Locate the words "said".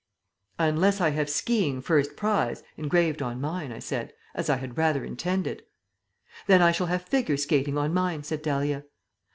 3.77-4.13, 8.23-8.41